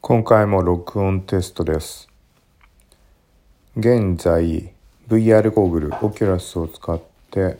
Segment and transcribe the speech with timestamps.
[0.00, 2.08] 今回も録音テストです。
[3.76, 4.72] 現在
[5.08, 7.58] VR ゴーグル Oculus を使って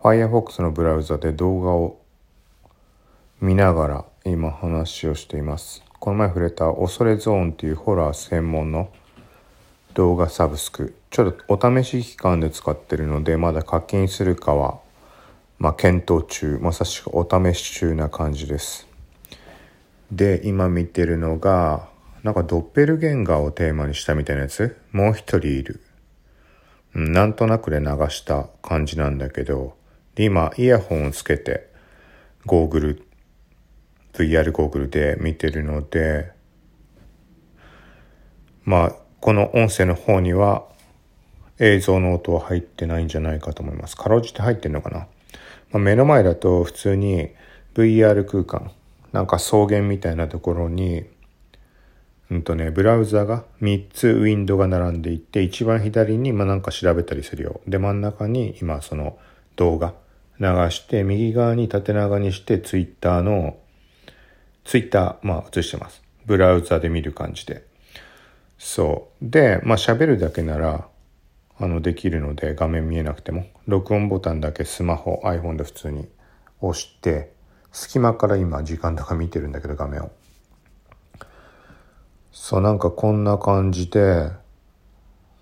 [0.00, 1.98] Firefox のブラウザで動画を
[3.40, 5.82] 見ながら今話をしています。
[5.98, 8.88] この前触れた恐れゾーンっていうホラー専門の
[9.94, 10.94] 動画サブスク。
[11.10, 14.78] ちょっとお試し期間で使ってるのでまだ課金するかは
[15.58, 16.58] まあ検討中。
[16.62, 18.85] まさしくお試し中な感じです。
[20.12, 21.88] で今見てるのが
[22.22, 24.76] なんかドッペルゲンガーをテーマにしたみたいなやつ？
[24.92, 25.80] もう一人いる、
[26.94, 29.76] うん、なんとなくで流した感じなんだけど
[30.14, 31.70] で今イヤホンをつけて
[32.44, 33.06] ゴーグル
[34.14, 36.32] VR ゴーグルで見てるので
[38.64, 40.66] まあこの音声の方には
[41.58, 43.96] 映像の音は入ってないんじゃないかと思います。
[43.96, 45.06] かろうじて入ってんのかな、ま
[45.74, 47.30] あ、目の前だと普通に
[47.74, 48.70] VR 空間
[49.16, 51.06] なんか草原みたいなところに、
[52.30, 57.62] うんとね、ブラウザが3つウィンドウが並んでいて、一番左にまあなんか調べたりするよ。
[57.66, 59.16] で、真ん中に今その
[59.56, 59.94] 動画
[60.38, 63.56] 流して、右側に縦長にしてツイッターの、
[64.66, 66.02] ツイッター、まあ映してます。
[66.26, 67.64] ブラウザで見る感じで。
[68.58, 69.30] そう。
[69.30, 70.88] で、まあ喋るだけなら、
[71.58, 76.06] あの、できるので画面見えなくても、録音ボタンだけスマホ、iPhone で普通に
[76.60, 77.34] 押して、
[77.76, 80.10] 隙間から今時間とか見てるんだけど画面を。
[82.32, 84.30] そうなんかこんな感じで、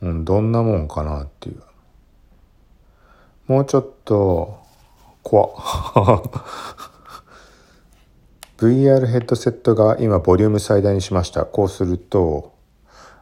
[0.02, 1.62] うん、どんなもんかなっていう。
[3.46, 4.60] もうちょっと
[5.22, 6.22] 怖っ。
[8.58, 11.44] VR ヘッドセットが今ボリューム最大にしました。
[11.44, 12.52] こうすると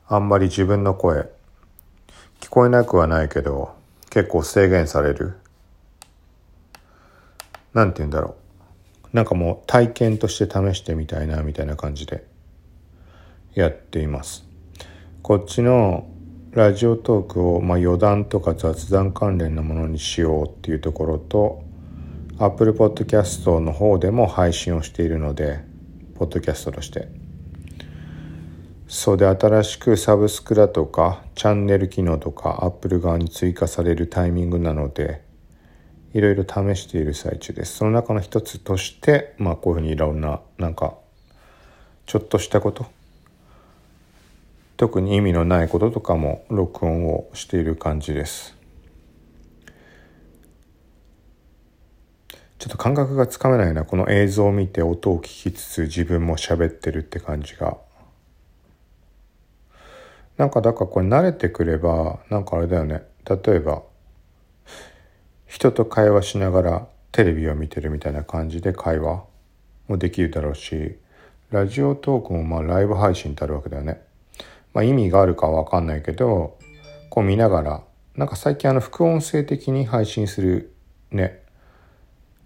[0.08, 1.28] あんまり自分の声
[2.40, 3.74] 聞こえなくはないけど
[4.08, 5.34] 結構制限される。
[7.74, 8.41] なんて言うんだろう。
[9.12, 12.24] なんかもう体験として試してみたいなみたいな感じで
[13.54, 14.44] やっています。
[15.22, 16.08] こっちの
[16.52, 21.62] ラジオトークを、まあ、余談とか雑談関連のものにしようっていうところと
[22.38, 25.60] Apple Podcast の方でも配信をしているので
[26.14, 27.08] ポッドキャストとして。
[28.88, 35.24] そうで新しくサブスクだとかチャンネル機能とか Apple 側に追加されるタイミングなので
[36.14, 37.76] いろいろ試している最中です。
[37.76, 40.94] その中の一つとして、まあこういうふうにいろんな、なんか、
[42.06, 42.86] ちょっとしたこと、
[44.76, 48.56] 特に意味のないこととかも録音をしている感じです。
[52.58, 53.84] ちょっと感覚がつかめないな。
[53.84, 57.78] この映像を見て音を聞きつつ自分も喋ってるって感じが。
[60.36, 63.02] なんかだからこれ慣れてくれば、なんかあれだよね。
[63.24, 63.82] 例えば、
[65.62, 69.22] 人と会話しながらテレビを見てるみたいな感じで会話
[69.86, 70.98] もできるだろうし、
[71.50, 74.02] ラジオトークもまあライブ配信ってあるわけだよね。
[74.74, 76.58] まあ意味があるかはわかんないけど、
[77.10, 77.84] こう見ながら、
[78.16, 80.74] なんか最近あの副音声的に配信する
[81.12, 81.40] ね、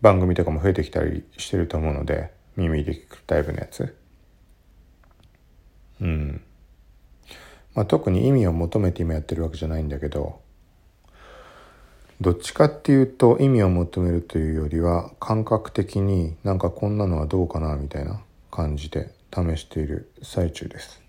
[0.02, 3.96] 番組とかも増えてきたりしてると思うので、耳で聞くタイプのやつ。
[6.02, 6.42] うん。
[7.74, 10.44] まあ特に意味を求めて今やってるわけじゃないんだけど、
[12.20, 21.02] どっちかっていうと意味を求めるというよりは感覚的になんかこんなのはどうかなみたいな感じで試している最中です。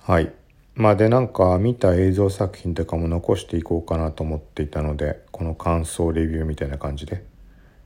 [0.00, 0.32] はい。
[0.76, 7.24] まあでなんか見た映像作品とかも残していこうかなと思っていたのでこの感想レビューみたいな感じで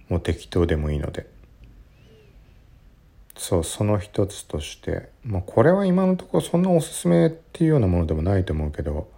[0.08, 1.26] もう適当でもいいので
[3.36, 9.08] そうその一つとしてまあこれは今のところそんなおすすめっていうようなものでもないと思うけど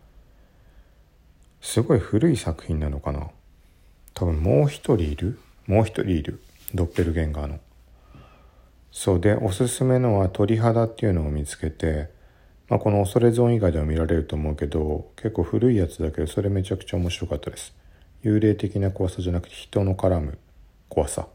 [1.60, 3.28] すごい古い作品なのかな？
[4.14, 5.38] 多分もう一人いる？
[5.66, 6.40] もう一人いる。
[6.74, 7.60] ドッペルゲンガーの。
[8.92, 12.10] そうでおすすめのは鳥肌っていうのを見つけて、
[12.68, 17.74] まあ、この恐れゾーン以外では見られると思うけど結構古いやつだけどそれめちゃくちゃ面白かったです。
[18.24, 20.38] 幽霊的な怖さじゃなくて人の絡む
[20.88, 21.28] 怖さ。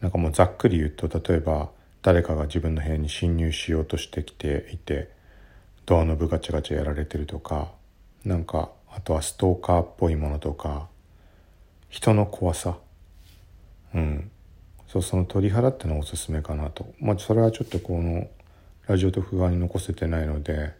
[0.00, 1.70] なんかもうざっくり言うと例えば
[2.02, 5.10] 誰かが自分の部屋に侵入しようとしてきていて
[5.86, 7.72] ドアノブガチャガチャやられてるとか
[8.24, 10.88] なんかあとはストーカーっぽいものとか
[11.88, 12.76] 人の怖さ。
[13.94, 14.30] うん。
[14.86, 16.92] そうその鳥肌ってのはおすすめかなと。
[16.98, 18.28] まあそれはちょっとこの
[18.86, 20.72] ラジオとフ側に残せてないので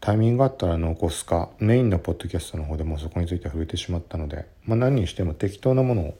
[0.00, 1.50] タイミングがあったら残すか。
[1.58, 6.18] メインのポッドキャストの方でもそこについては触れてしまったので、まあ、何にしても適当なものを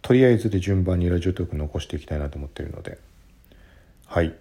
[0.00, 2.98] とりあえずで順番にラジオトーク残していきたいなと思ってるので。
[4.06, 4.34] はい。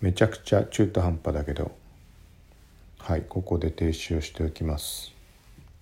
[0.00, 1.72] めちゃくちゃ中途半端だけど
[3.06, 5.15] はいここで停止をしておきます。